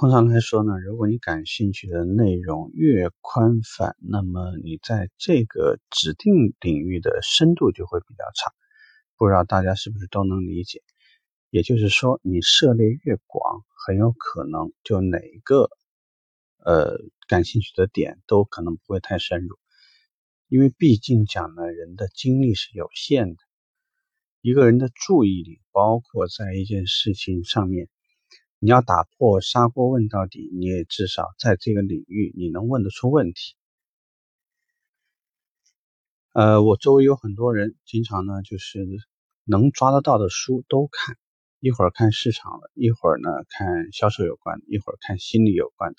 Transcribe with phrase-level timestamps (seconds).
[0.00, 8.50] 通常来说呢，如果你感兴趣的内容越宽泛，那么你在这个指定领域的深度就会比较差。
[9.18, 10.80] 不知道大家是不是都能理解？
[11.50, 15.68] 也就是说，你涉猎越广，很有可能就哪个
[16.64, 16.96] 呃
[17.28, 19.58] 感兴趣的点都可能不会太深入，
[20.48, 23.42] 因为毕竟讲呢，人的精力是有限的，
[24.40, 27.90] 一个人的注意力，包括在一件事情上面。
[28.62, 33.54] 你要打破砂锅问到底，你也至少在这个领域你能问得出问题。
[36.34, 38.86] 呃，我周围有很多人，经常呢就是
[39.44, 41.16] 能抓得到的书都看，
[41.58, 45.96] 一会儿看市场的，一会儿呢看销售有关的，一会儿看心理有关的，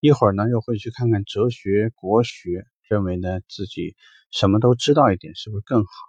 [0.00, 3.96] 一会儿呢又会去看看哲学、国学，认为呢自己
[4.30, 6.07] 什么都知道一点，是不是更好？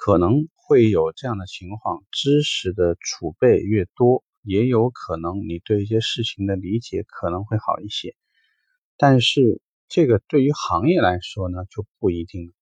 [0.00, 8.14] 可能会有这样的情况，知识的储备越多，也有可能你对一些事情的理解可能会好一些。
[8.96, 12.52] 但是这个对于行业来说呢，就不一定。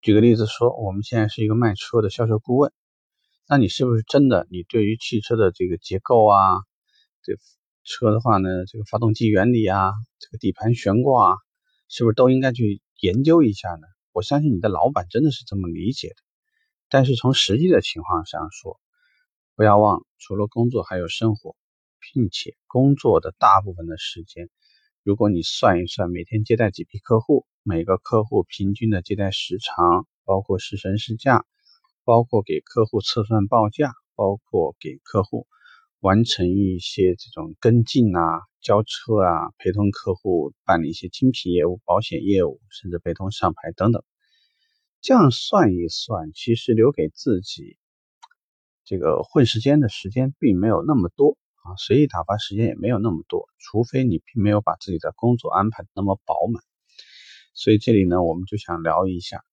[0.00, 2.72] 举个例子说，我们现在是一个卖车的销售顾问，
[3.46, 4.46] 那你是不是真的？
[4.50, 6.60] 你对于汽车的这个结构啊，
[7.22, 7.34] 这
[7.84, 11.36] 车的话呢，这个发动机原理啊，这个底盘悬挂啊，
[11.88, 13.86] 是不是都应该去研究一下呢？
[14.18, 16.16] 我相信你的老板真的是这么理解的，
[16.88, 18.80] 但是从实际的情况上说，
[19.54, 21.54] 不要忘，除了工作还有生活，
[22.00, 24.50] 并且工作的大部分的时间，
[25.04, 31.46] 如果你算一算每天接待几批客户，每个客户平均的接待时长，包括试乘试驾，
[32.02, 35.46] 包括给客户测算报价，包括给客户
[36.00, 38.42] 完成一些这种跟进啊。
[38.60, 44.02] 交车啊，陪同客户办理一些精品业务、保险业务，甚至陪同上牌等等。
[45.00, 47.78] 这样算一算，其实留给自己
[48.84, 53.48] 这个混时间的时间并没有那么多啊，随意打发时间也没有那么多。
[53.58, 56.60] 除非你并没有把自己的工作安排那么饱满。
[57.54, 59.44] 所以这里呢，我们就想聊一下，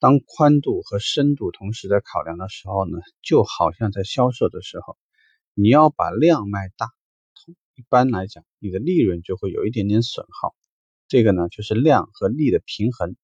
[0.00, 4.96] 当宽度和深度同时在考量的时候呢，就好像在销售的时候，
[5.60, 6.88] 你要把量卖大。
[7.74, 10.54] 一般来讲，你的利润就会有一点点损耗。
[11.08, 13.16] 这个呢，就是量和利的平衡。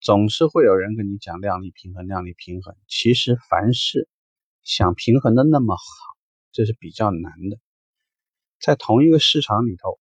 [0.00, 2.76] 总是会有人跟你讲量力平衡，量力平衡。
[2.86, 4.08] 其实凡事
[4.62, 5.82] 想平衡的那么好，
[6.52, 7.58] 这是比较难的。
[8.60, 9.98] 在同一个市场里头，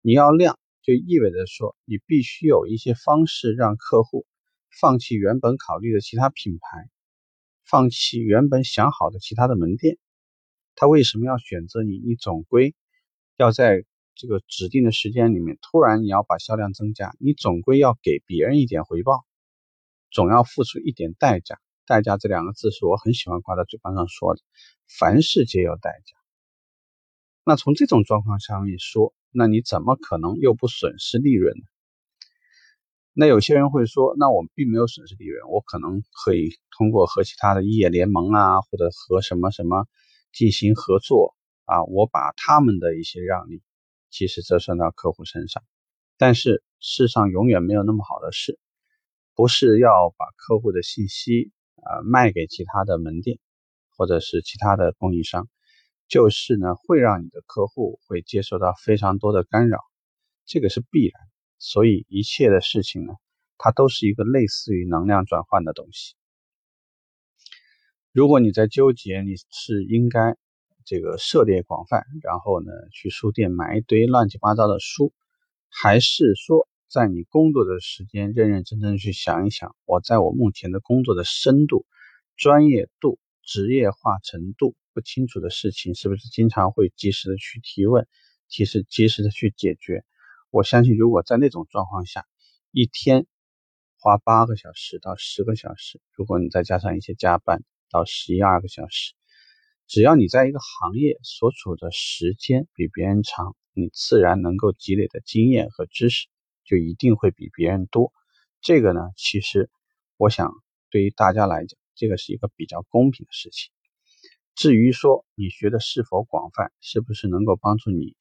[0.00, 4.26] 你要量，就意味着说你必须有一些方式让客户
[4.70, 6.88] 放弃原本考虑的其他品牌，
[7.64, 9.98] 放弃原本想好的其他的门店。
[10.80, 11.98] 他为什么要选择你？
[11.98, 12.76] 你总归。
[13.36, 13.84] 要在
[14.14, 19.24] 这个指定的时间里面，突然你要把销量增加，你总归要给别人一点回报，
[20.12, 21.58] 总要付出一点代价。
[21.84, 24.40] 代价这两个字是我很喜欢挂在嘴巴上说的，
[24.86, 26.16] 凡事皆有代价。
[27.44, 31.64] 那从这种状况上面说，那你怎么可能又不损失利润呢？
[33.14, 39.86] 那有些人会说，那我并没有损失利润，我可能可以通过和其他的业联盟啊，或者和什么什么
[40.32, 41.34] 进行合作。
[41.64, 43.60] 啊，我把他们的一些让利，
[44.08, 45.62] 其实折算到客户身上，
[46.16, 48.58] 但是世上永远没有那么好的事，
[49.34, 51.52] 不是要把客户的信息
[51.82, 53.38] 啊卖给其他的门店
[53.90, 55.46] 或者是其他的供应商，
[56.08, 59.78] 就是呢会让你的客户会接受到非常多的干扰，
[60.46, 61.20] 这个是必然。
[61.58, 63.12] 所以一切的事情呢，
[63.58, 66.14] 它都是一个类似于能量转换的东西。
[68.18, 70.36] 如果你在纠结，你是应该。
[70.84, 75.12] 这个涉猎广泛，然后呢，去书店买一堆乱七八糟的书，
[75.68, 81.86] 还是说在你工作的时间认认真真去想一想，我在我目前的工作的深度、
[82.36, 88.08] 专业度、职业化程度不清楚的事情，是不是经常会及时的去提问，
[88.48, 90.04] 及时及时的去解决？
[90.50, 92.24] 我相信，如果在那种状况下，
[92.72, 93.26] 一天
[94.00, 99.14] 花八个小时到十个小时，如果你再加上一些加班，到十一二个小时。
[99.86, 106.26] 只要你在一个行业所处的时间比别人长，你自然能够积累的经验和知识
[106.64, 108.12] 就一定会比别人多。
[108.60, 109.70] 这个呢，其实
[110.16, 110.52] 我想
[110.90, 113.70] 对于大家来讲，这个是一个比较公平的事情。
[114.54, 118.16] 至于说你学的是否广泛，是不是能够帮助你，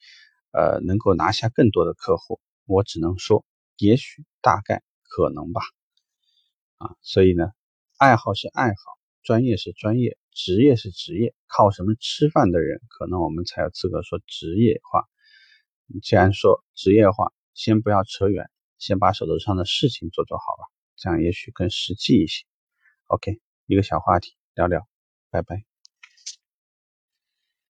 [0.52, 3.44] 呃，能够拿下更多的客户，我只能说，
[3.78, 5.62] 也许、大概、可能吧。
[6.78, 7.52] 啊，所以呢，
[7.98, 8.97] 爱好是爱好，
[9.28, 10.18] 专业是专业。
[10.32, 15.04] 职业是职业，靠什么吃饭的人，可能我们才有资格说职业化。
[16.02, 20.64] 既然说职业化，先不要扯远，先把手头上的事情做做好吧，
[20.96, 22.46] 这样也许更实际一些。
[23.08, 24.88] OK，一个小话题聊聊，
[25.30, 25.77] 拜拜。